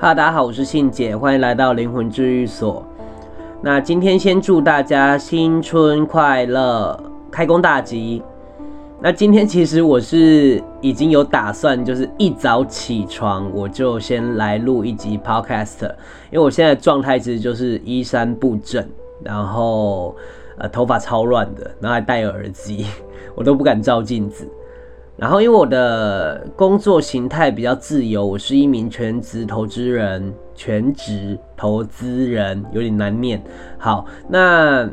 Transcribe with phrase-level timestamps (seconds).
[0.00, 2.82] 哈，大家好，我是信姐，欢迎来到灵魂治愈所。
[3.60, 6.98] 那今天先祝大家新春快乐，
[7.30, 8.22] 开工大吉。
[8.98, 15.82] 那今天其实我是已经有打算，就是一早起床我就先来录一集 podcast，
[16.30, 18.82] 因为我现在状态其实就是衣衫不整，
[19.22, 20.16] 然后
[20.56, 22.86] 呃头发超乱的，然后还戴耳机，
[23.34, 24.48] 我都不敢照镜子。
[25.20, 33.42] 然后，因为我的工作形态比较自由，我是一名全职投资人，全职投资人有点难念。
[33.76, 34.88] 好，那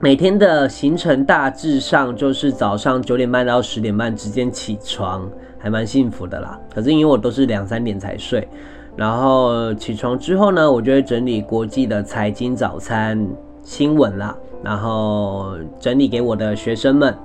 [0.00, 5.26] 每天的行程大致上就是早上九点半到十点半之间起床，
[5.58, 6.60] 还蛮幸福的啦。
[6.74, 8.46] 可是因为我都是两三点才睡，
[8.96, 13.26] 然后起床之后呢，我就会整理国际的财经早餐
[13.62, 17.16] 新闻啦，然后整理给我的学生们。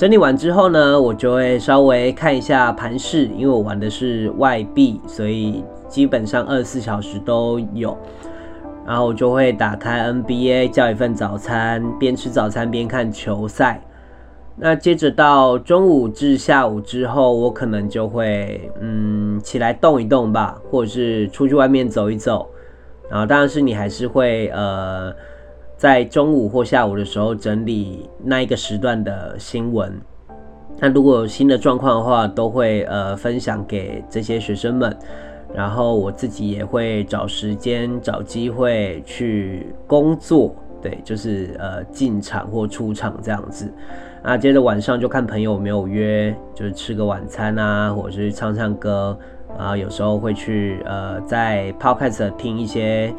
[0.00, 7.94] 整理完之后呢，我就会稍微看一下盘势，因为我玩的是外币，所以基本上二十四小时都有。
[8.86, 13.82] 然后我就会打开 NBA，叫一份早餐，边吃早餐边看球赛。
[14.56, 22.48] 那接着到中午至下午之后，我可能就会嗯起来动一动吧，或者是出去外面走一走。
[23.10, 25.14] 然后当然是你还是会呃。
[25.80, 29.98] 在中午或下午的时候整理那一个时段的新闻，
[30.78, 34.94] 那如果有新的状况的话，都会呃分享给这些学生们，
[35.54, 43.72] 然后我自己也会找时间找机会去工作，对，就是呃进场或出场这样子。
[44.22, 49.18] 那接着晚上就看朋友有没有约，就是吃个晚餐啊，或者是唱唱歌。
[49.58, 53.14] 啊，有时候会去呃在 Podcast 听一些。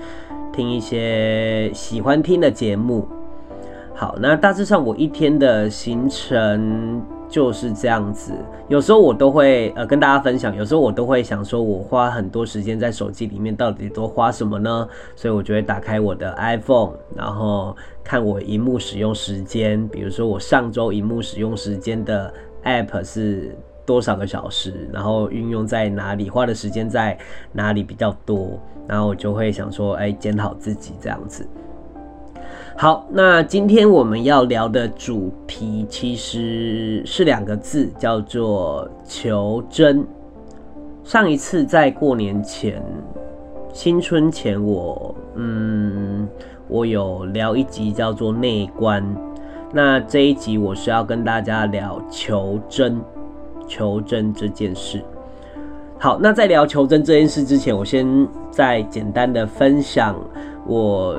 [0.54, 3.08] 听一些喜欢听的节目。
[3.96, 8.34] 好，那大致上我一天的行程就是这样子。
[8.68, 14.86] 有时候我都会呃跟大家分享，有时候我都会想说，我花很多时间在手机里面，到底都花什么呢？
[15.16, 19.88] 所以我就会打开我的 iPhone，然后看我荧幕使用时间。
[19.88, 22.34] 比如说我上周荧幕使用时间的
[22.66, 23.56] App 是
[23.91, 27.18] 多少个小时，然后运用在哪里，花的时间在
[27.52, 28.57] 哪里比较多。
[28.88, 31.46] 然后我就会想说，哎，检讨自己这样子。
[32.78, 40.08] 好，那今天我们要聊的主题其实是两个字，叫做求真。
[41.03, 42.81] 上一次在过年前、
[43.73, 46.25] 新春前我，嗯，
[46.69, 49.03] 我有聊一集叫做内观。
[49.73, 53.02] 那这一集我是要跟大家聊求真，
[53.72, 55.02] 求真这件事。
[55.98, 60.20] 好，那在聊求真这件事之前，我先再简单的分享
[60.66, 61.18] 我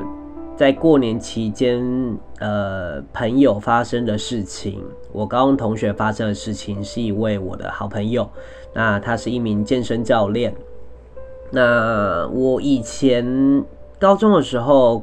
[0.55, 1.83] 在过年期间，
[2.41, 4.85] 呃，朋友发生的事情。
[5.13, 8.29] 我高中同学发生的事情是一位我的好朋友，
[8.75, 10.53] 那他是一名健身教练。
[11.51, 13.65] 那我以前
[13.99, 15.03] 高中的时候，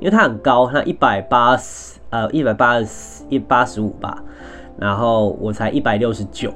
[0.00, 4.22] 因为他很高，他一百八十，呃，一百八十，一八十五吧，
[4.78, 6.50] 然后我才一百六十九。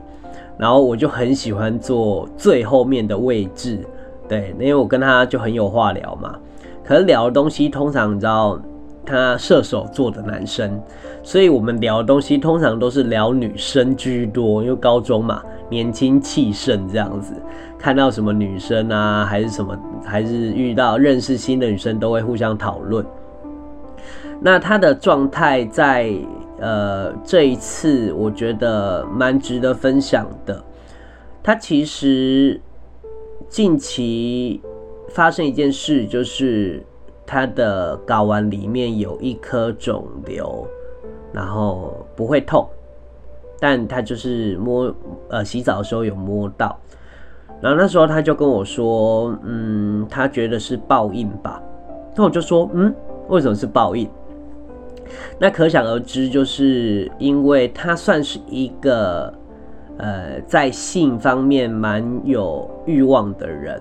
[0.56, 3.80] 然后我就很喜欢坐最后面的位置，
[4.28, 6.36] 对，因为我跟他就很有话聊嘛。
[6.84, 8.60] 可是聊的东西通常你知道，
[9.04, 10.80] 他射手座的男生，
[11.22, 17.34] 所以我们聊的东西通常都是聊女生居多，因为高中嘛，年轻气盛这样子，
[17.78, 23.04] 看到什么女生啊，还是什么，还是遇到认识新的女生，都会互相讨论。
[24.40, 26.14] 那他的状态在。
[26.58, 30.62] 呃，这一次我觉得蛮值得分享的。
[31.42, 32.60] 他其实
[33.48, 34.62] 近期
[35.10, 36.82] 发生一件事，就是
[37.26, 40.66] 他的睾丸里面有一颗肿瘤，
[41.32, 42.66] 然后不会痛，
[43.60, 44.94] 但他就是摸
[45.28, 46.78] 呃洗澡的时候有摸到，
[47.60, 51.62] 然后那时候他就跟我说，嗯，他觉得是报应吧。
[52.16, 52.94] 那我就说，嗯，
[53.28, 54.08] 为什么是报应？
[55.38, 59.32] 那可想而知，就是因为他算是一个，
[59.98, 63.80] 呃，在性方面蛮有欲望的人，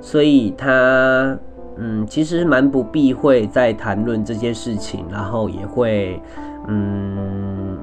[0.00, 1.38] 所以他，
[1.76, 6.20] 嗯，其实蛮不避讳在谈论这些事情，然后也会，
[6.68, 7.78] 嗯，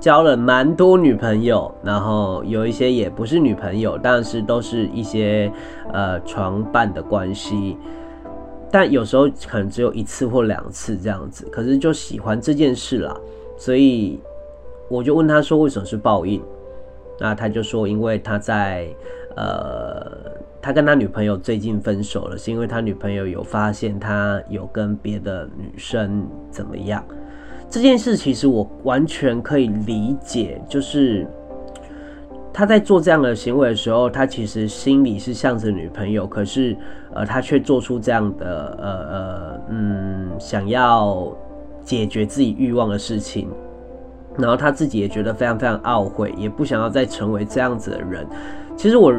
[0.00, 5.52] 交了蛮多女朋友，然后有一些也不是女朋友，但是都是一些，
[5.92, 7.76] 呃，床伴的关系。
[8.70, 13.16] 但有时候可能只有一次或两次这样子，可是就喜欢这件事啦，
[13.58, 14.20] 所以
[14.88, 16.42] 我就问他说为什么是报应？
[17.18, 18.88] 那他就说因为他在
[19.36, 20.06] 呃，
[20.62, 27.04] 他跟他女朋友最近分手了，是因为他女朋友有发现他有跟别的女生怎么样？
[27.68, 31.26] 这件事其实我完全可以理解，就是。
[32.60, 36.76] 他在做这样的行为的时候，他其实心里是向着女朋友，可是
[37.14, 41.34] 呃，他却做出这样的呃呃嗯，想要
[41.82, 43.48] 解决自己欲望的事情，
[44.36, 48.26] 然后他自己也觉得非常非常懊悔，也不想要再成为这样子的人。
[48.76, 49.10] 其实我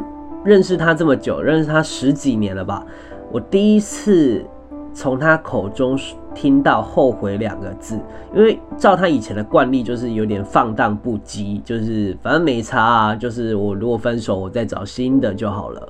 [0.45, 2.85] 认识他这么久，认识他十几年了吧，
[3.31, 4.45] 我第一次
[4.93, 5.97] 从他口中
[6.33, 7.99] 听到“后悔”两个字，
[8.33, 15.89] 因为照他以前的惯例，就是有点放荡不羁，就是反正没差啊，就是我如果分手，我再找新的就好了。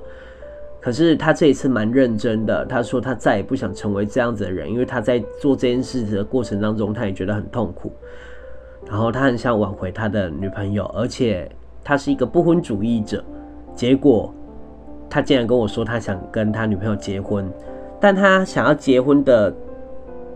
[0.80, 7.92] 可是他这一次蛮认真的，他说他再也不想成为这样子的人，因为他在做这件事的过程当中，他也觉得很痛苦，
[8.88, 11.48] 然后他很想挽回他的女朋友，而且
[11.84, 13.24] 他是一个不婚主义者。
[13.76, 14.34] 结果
[15.08, 17.48] 他竟然跟我说他想跟他女朋友结婚，
[18.00, 19.54] 但他想要结婚的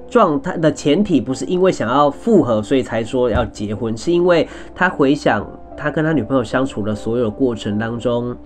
[0.08, 8.36] 状态的前提不是因为想要复合，所以才说要结婚，是因为他回想他跟他女朋友相处的所有的过程当中。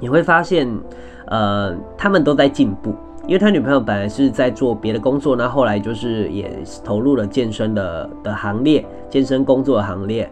[0.00, 0.68] 你会发现，
[1.26, 2.94] 呃，他们都在进步，
[3.26, 10.30] 因为他女朋友本来是在做别的工作，那后来就是也投入了健身的的行列，健身工作行列，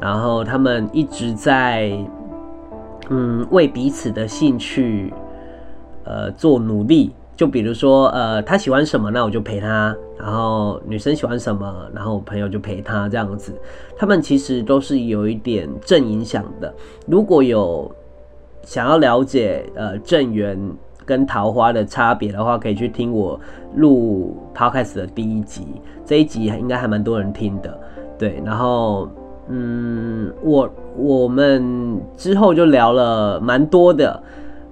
[0.00, 1.96] 然后他们一直在，
[3.10, 5.14] 嗯，为彼此的兴趣，
[6.02, 7.12] 呃，做努力。
[7.36, 13.52] 就比如说，呃，他喜欢什么，那我就陪他；然后女生喜欢什么，然后我朋友就陪他，这样子。
[13.96, 16.74] 他们其实都是有一点正影响的。
[17.06, 17.88] 如果有。
[18.62, 20.58] 想要了解呃正缘
[21.04, 23.38] 跟桃花的差别的话，可以去听我
[23.76, 27.78] 录 podcast 的第一集，这一集应该还蛮多人听的，
[28.18, 28.42] 对。
[28.44, 29.08] 然后
[29.46, 34.20] 嗯，我我们之后就聊了蛮多的，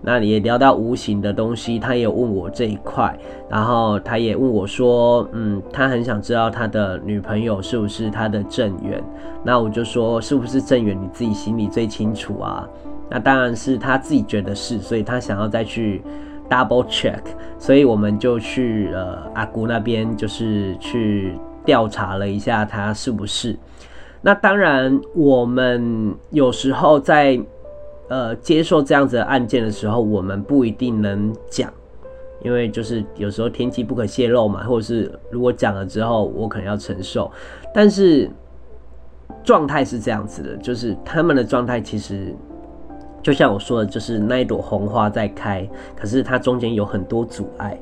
[0.05, 3.17] 那也聊到无形的东西，他也问我这一块，
[3.49, 9.03] 然后他也问我说，嗯，他很想知道他的女朋友是不是他的正缘，
[9.43, 12.69] 那我就说是不是正缘，你自己心里最清楚啊。
[13.11, 16.03] 那当然是他自己觉得是，所以他想要再去
[16.51, 17.23] double check，
[17.59, 21.35] 所以我们就去呃阿姑那边，就是去
[21.65, 23.57] 调查了一下他是不是。
[24.21, 27.39] 那当然，我们有时候在
[28.09, 31.73] 呃接受这样子的案件的时候，我们不一定能讲，
[32.43, 37.31] 因为就是有时候天机不可泄露嘛，或者是如果讲了之后，我可能要承受。
[37.73, 38.31] 但是
[39.43, 42.35] 状态是这样子的，就是他们的状态其实。
[43.23, 45.67] 就像我说的，就是那一朵红花在开，
[45.97, 47.81] 可是它中间有很多阻碍，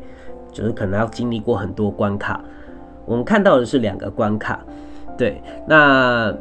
[0.52, 2.40] 就是可能要经历过很多关卡。
[3.04, 4.64] 我们看到的是两个关卡，
[5.18, 6.32] 对，那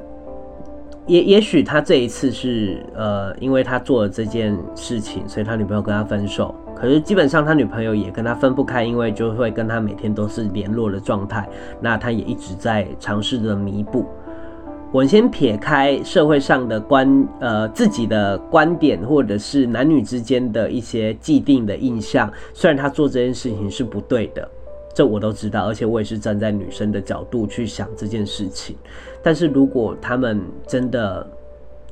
[1.11, 6.55] 也也许他这一次是呃，因为他做了这件事情，所以他女朋友跟他分手。
[6.73, 11.45] 可是基本上他女朋友也跟他分不开，因为就会跟他每天都是联络的状态。
[11.81, 14.05] 那他也一直在尝试着弥补。
[14.93, 22.31] 我先撇开社会上的观，呃，自己的观点，或者是男女之间的一些既定的印象。
[22.53, 24.49] 虽然他做这件事情是不对的，
[24.93, 28.75] 这我都知道，而且我也是站在女生的角度去想这件事情。
[29.23, 31.25] 但是如果他们真的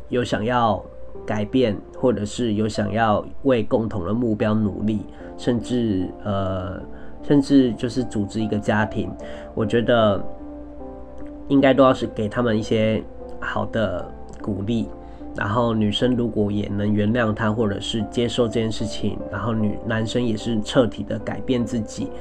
[0.10, 0.84] 有想要
[1.26, 5.06] 改变，或者是有想要为共同的目标努力，
[5.38, 6.82] 甚至呃，
[7.24, 9.12] 甚至就是组织一个家庭，
[9.54, 10.24] 我觉得。
[11.50, 13.04] 应该都要是给他们一些
[13.40, 14.06] 好的
[14.40, 14.88] 鼓励，
[15.36, 22.12] 然后女生如果也能原谅他，或者是接受这件事情，然后女男生也是彻底的改变自己，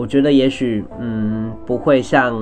[0.00, 2.34] 我觉得也许嗯不会像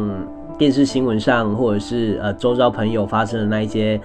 [0.56, 4.00] 电视新闻上或者是呃周遭朋友发生的那一些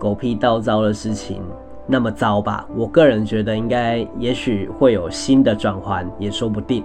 [0.00, 1.40] 狗屁倒灶的事情
[1.86, 2.66] 那么糟吧。
[2.74, 6.84] 我个人觉得应该也许会有新的转换，也说不定。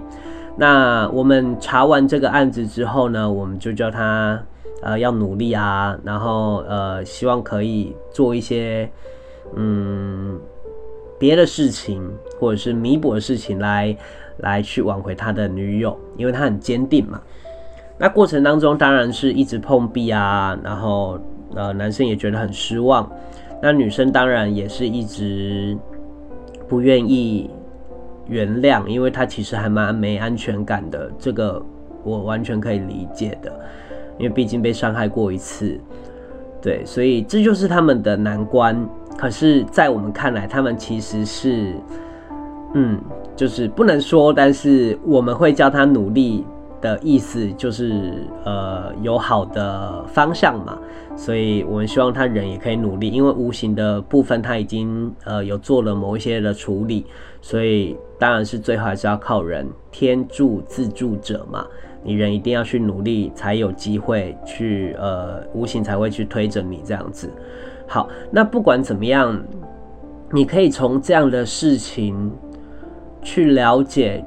[0.56, 4.40] 那我们查完这个案子之后呢，我们就叫他。
[4.82, 8.86] 呃，要努力啊，然后呃，希望可以做一些
[9.56, 10.38] 嗯
[11.18, 12.06] 别的事情，
[12.38, 13.96] 或者是弥补的事情来
[14.38, 17.20] 来去挽回他的女友，因为他很坚定嘛。
[17.98, 21.18] 那过程当中当然是一直碰壁啊，然后
[21.54, 23.10] 呃，男生也觉得很失望，
[23.62, 25.76] 那女生当然也是一直
[26.68, 27.50] 不愿意
[28.26, 31.64] 原谅，因为她其实还蛮没安全感的，这个
[32.02, 33.52] 我完全可以理解的。
[34.16, 35.76] 因为毕竟被伤害过一次，
[36.62, 38.88] 对，所以这就是他们的难关。
[39.16, 41.74] 可是，在我们看来，他们其实是，
[42.74, 43.00] 嗯，
[43.34, 46.44] 就是不能说，但是我们会叫他努力
[46.80, 50.78] 的意思，就是呃，有好的方向嘛。
[51.16, 57.06] 所以我们希望他人也可以努力，因为无形的部分他已经呃有做了某一些的处理，
[57.40, 61.64] 所以当然是最后还是要靠人，天助自助者嘛。
[62.02, 67.30] 你人一定要去努力，才有机会去呃，无形才会去推着你这样子。
[67.86, 69.40] 好，那不管怎么样，
[70.30, 72.30] 你可以从这样的事情
[73.24, 74.22] 去了解，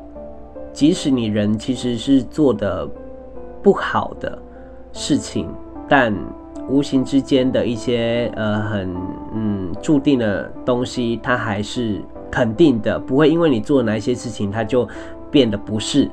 [0.74, 2.86] 即使你人其实是做的
[3.62, 4.38] 不好的
[4.92, 5.48] 事情，
[5.88, 6.13] 但
[6.68, 8.94] 无形之间的一些呃很
[9.34, 12.01] 嗯注定的东西，它还是
[12.32, 14.86] 肯定的，不会因为你做哪一些事情，它就
[15.30, 16.10] 变得不是，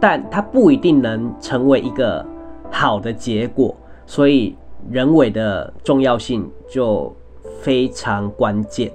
[0.00, 2.26] 但它不一定能成为一个
[2.70, 4.56] 好的结果，所以
[4.90, 7.14] 人为的重要性就
[7.60, 8.90] 非常关键。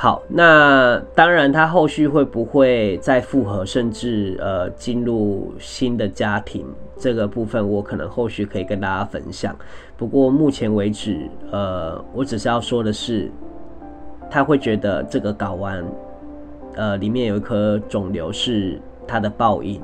[0.00, 6.64] 好，那当然，他后续会不会再复合，甚至呃进入新的家庭，
[6.96, 9.56] 这个部分我可能后续可以跟大家分享。
[9.96, 13.28] 不过目前为止，呃，我只是要说的是，
[14.30, 15.84] 他会觉得这个睾丸，
[16.76, 19.82] 呃，里面有一颗肿瘤是他的报应。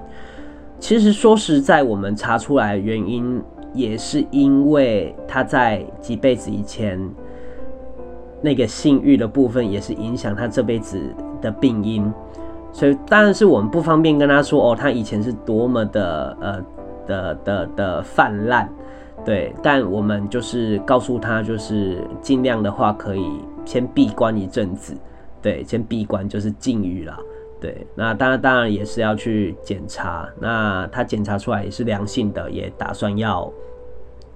[0.78, 3.42] 其实说实在，我们查出来原因
[3.72, 7.04] 也是因为他在几辈子以前。
[8.44, 11.00] 那个性欲的部分也是影响他这辈子
[11.40, 12.12] 的病因，
[12.72, 16.62] 所以当然是我们不方便跟他说哦，他以前是多么的呃
[17.06, 18.68] 的的的泛滥，
[19.24, 23.24] 对，但我们就是告诉他，就是尽量的话可以
[23.64, 24.94] 先闭关一阵子，
[25.40, 27.18] 对，先闭关就是禁欲啦，
[27.58, 33.50] 对，那当然当然也是要去检查，那他检查出来也是良性的，也打算要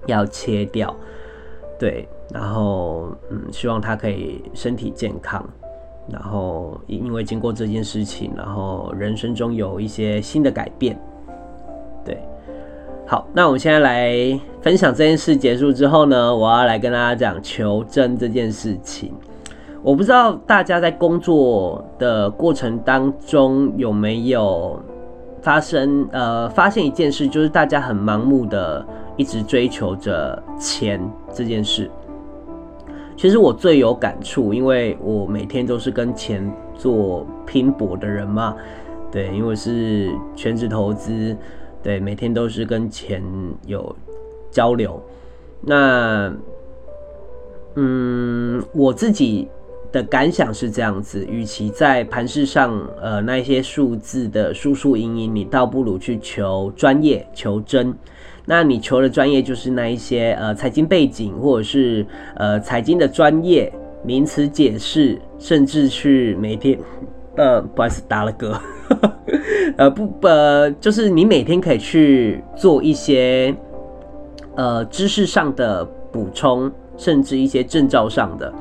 [0.07, 0.95] 要切掉，
[1.77, 2.09] 对。
[2.31, 5.43] 然后，嗯，希望他可以身体健康。
[6.11, 10.99] 然后，因为经过这件事情，然后人生中有一些新的改变。
[12.03, 12.17] 对，
[13.05, 19.13] 好，那我们现在来分享这件事结束之后呢，我要来跟大家讲求真这件事情。
[19.83, 24.81] 我不知道大家在工作的过程当中有没有
[25.43, 28.83] 发生，呃，发现一件事，就是大家很盲目的
[29.15, 30.99] 一直追求着钱
[31.31, 31.89] 这件事。
[33.19, 38.55] 其实我最有感触，因为我每天都是跟钱做拼搏的人嘛，
[39.11, 41.35] 对，因为是全职投资，
[41.83, 43.21] 对，每天都是跟钱
[43.65, 43.93] 有
[44.49, 44.97] 交流。
[45.59, 46.33] 那，
[47.75, 49.49] 嗯，我自己
[49.91, 57.93] 的感想是这样子，与其在盘势上，呃，那些数字的输输赢赢，你倒不如去求专业、求真。
[58.45, 62.05] 那你求的专业就是那一些呃财经背景，或者是
[62.35, 63.71] 呃财经的专业
[64.03, 66.77] 名词解释，甚至去每天
[67.35, 68.59] 呃不好意思打了嗝，
[69.77, 73.55] 呃不呃就是你每天可以去做一些
[74.55, 78.51] 呃知识上的补充，甚至一些证照上的。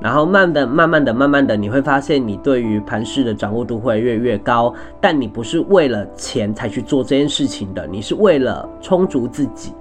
[0.00, 4.74] 然后慢的、慢慢的、慢慢的，你会发现你对于盘势的掌握度会越来越高。
[5.00, 9.72] 但你不是为了钱才去做这件事情的，你是为了充足自己。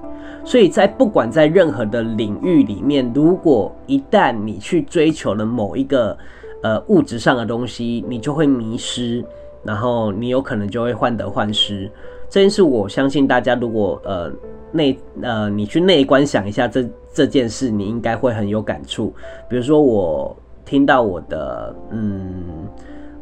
[0.43, 6.17] 所以在不管在任何的领域里面，如果一旦你去追求了某一个
[6.63, 9.23] 呃物质上的东西，你就会迷失，
[9.63, 11.89] 然后你有可能就会患得患失。
[12.29, 14.31] 这件事，我相信大家如果呃。
[14.71, 19.11] 内呃，你去内观想一下这这件事，你应该会很有感触。
[19.47, 22.21] 比如说，我听到我的嗯，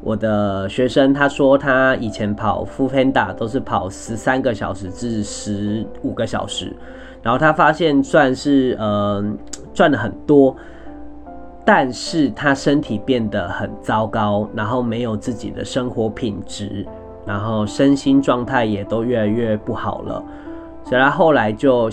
[0.04, 6.76] 我的学生他说，他以前跑 full panda 都是跑十三个小时至十五个小时，
[7.24, 9.24] 然后他发现算是呃
[9.74, 10.54] 赚了很多，
[11.64, 16.86] 但是他身体变得很糟糕，然后没有自己的生活品质，
[17.28, 20.24] 然后身心状态也都越来越不好了。
[20.86, 21.90] 所以他后来就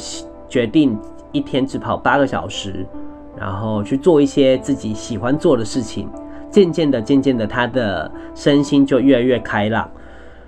[0.48, 0.96] 决定
[1.32, 2.86] 一天只跑八个小时，
[3.36, 6.08] 然后去做一些自己喜欢做的事情。
[6.48, 9.90] 渐渐的，渐渐的，他的身心就越来越开朗。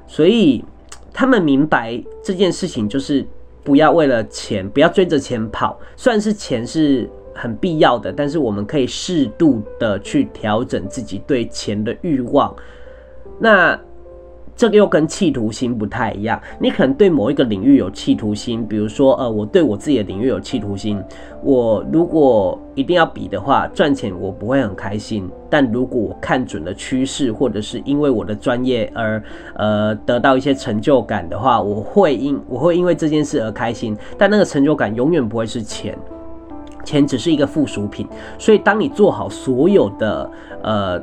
[0.06, 0.64] 所以
[1.12, 3.26] 他们明白这件事情就是
[3.64, 5.76] 不要为了钱，不要追着钱跑。
[5.96, 12.54] 虽然是钱是很必要的，但是我们可以适度的去调整自己对钱的欲望。
[13.40, 13.76] 那。
[14.56, 16.40] 这个又跟企图心不太一样。
[16.58, 20.98] 你可能对某一个领域有企图心，比如说，呃，我对我自己的领域有企图心。
[21.42, 25.30] 我如果一定要比的话，赚钱我不会很开心。
[25.50, 29.22] 但如果我看准了趋势，或者是因为我的专业而
[29.56, 33.94] 呃得到一些成就感的话，我会因我会因为这件事而开心。
[34.16, 35.96] 但那个成就感永远不会是钱，
[36.82, 38.08] 钱只是一个附属品。
[38.38, 40.30] 所以，当你做好所有的
[40.62, 41.02] 呃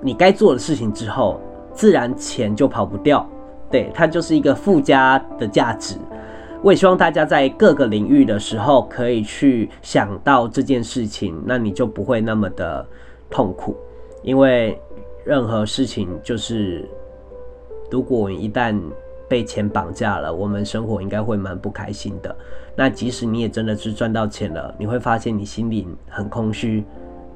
[0.00, 1.40] 你该做的事情之后，
[1.76, 3.24] 自然钱就跑不掉，
[3.70, 5.96] 对，它就是一个附加的价值。
[6.62, 12.84] 我也希望大家在各个领域的时候可以去想到这件事情，那你就不会那么的
[13.28, 13.76] 痛苦。
[14.22, 14.80] 因为
[15.24, 16.88] 任何事情就是，
[17.90, 18.80] 如果一旦
[19.28, 22.34] 被钱绑架了，我们生活应该会蛮不开心的。
[22.74, 26.84] 那即使你也真的是赚到钱了，你会发现你心里很空虚，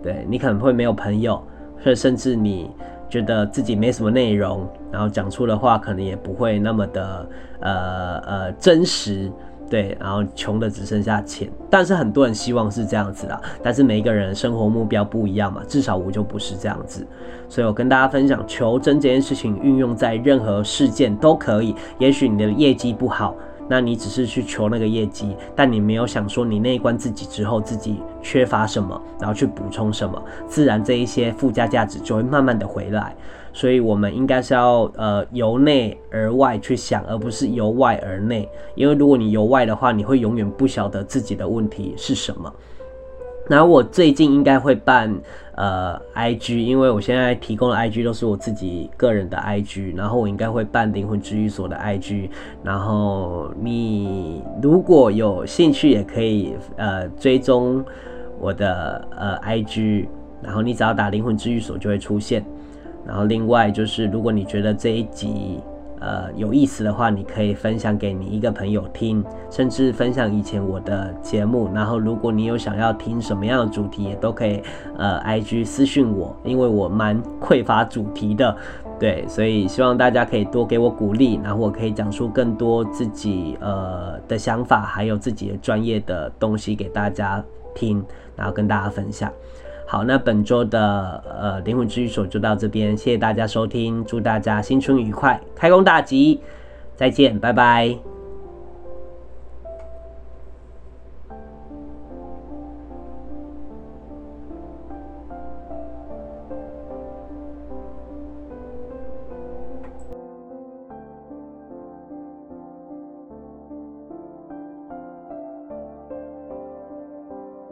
[0.02, 1.37] 对，你可能会没有朋友，
[1.76, 2.70] 或者甚至你
[3.11, 7.29] 觉得自己没什么内容，然后讲出的话可能也不会那么的
[7.61, 9.31] 呃呃真实。
[9.69, 17.07] 对，然后穷的只剩下钱，但是很多人希望是这样子啦，但是每一个人生活目标不一样嘛，至少我就不是这样子，
[17.49, 21.73] 所以我跟大家分享，求真这件事情运用在任何事件都可以。
[22.00, 23.33] 也许你的业绩不好，
[23.70, 33.14] 那你只是去求那个业绩，但你没有想说你那一关自己之后自己缺乏什么，然后去补充什么，自然这一些附加价值就会慢慢的回来。
[33.52, 38.48] 所以，我们应该是要呃由内而外去想，而不是由外而内。
[38.74, 42.52] 因为如果你由外的话，你会永远不晓得自己的问题是什么。
[43.50, 45.12] 然后我最近应该会办
[45.57, 52.30] 呃 IG，因为我现在提供的 IG 都是我自己个人的 IG，然后我应该会办灵魂治愈所的 IG。
[52.62, 57.85] 然后你如果有兴趣，也可以呃追踪
[58.38, 60.07] 我的呃 IG，
[60.40, 62.45] 然后你只要打灵魂治愈所就会出现。
[63.04, 65.59] 然后另外就是，如果你觉得这一集
[66.00, 71.71] 呃有意思的话，你可以分享给你一个朋友听，甚至分享以前我的节目。
[71.75, 74.62] 然后如果你有想要听什么样的主题，也都可以
[74.97, 78.57] 呃 IG 私信我，因为我蛮匮乏主题的，
[78.99, 88.04] 对，所以希望大家可以多给我鼓励，然后我可以讲出更多自己呃的想法，还有自己的专业的东西给大家听，
[88.35, 89.30] 然后跟大家分享。
[89.90, 96.38] 好，那本周的呃灵魂治愈所就到这边，谢谢大家收听，祝大家新春愉快，开工大吉，
[96.94, 98.19] 再见，拜拜。